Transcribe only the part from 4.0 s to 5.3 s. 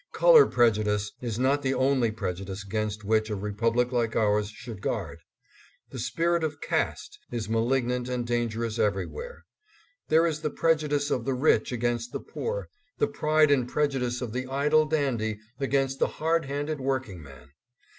ours should guard.